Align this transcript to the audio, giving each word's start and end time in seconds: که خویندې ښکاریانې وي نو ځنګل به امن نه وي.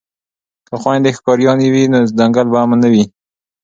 که 0.67 0.73
خویندې 0.81 1.11
ښکاریانې 1.17 1.67
وي 1.73 1.83
نو 1.93 1.99
ځنګل 2.19 2.47
به 2.51 2.57
امن 2.63 2.79
نه 2.83 2.89
وي. 2.93 3.03